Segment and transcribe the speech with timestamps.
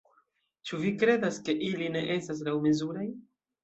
[0.69, 3.11] Ĉu vi kredas ke ili ne estas laŭmezuraj?